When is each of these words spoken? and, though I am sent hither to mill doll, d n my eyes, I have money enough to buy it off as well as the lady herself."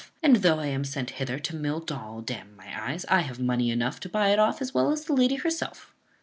and, 0.23 0.37
though 0.37 0.57
I 0.59 0.65
am 0.65 0.83
sent 0.83 1.11
hither 1.11 1.37
to 1.37 1.55
mill 1.55 1.79
doll, 1.79 2.21
d 2.23 2.33
n 2.33 2.55
my 2.55 2.89
eyes, 2.89 3.05
I 3.07 3.19
have 3.19 3.39
money 3.39 3.69
enough 3.69 3.99
to 3.99 4.09
buy 4.09 4.29
it 4.29 4.39
off 4.39 4.59
as 4.59 4.73
well 4.73 4.91
as 4.91 5.05
the 5.05 5.13
lady 5.13 5.35
herself." 5.35 5.93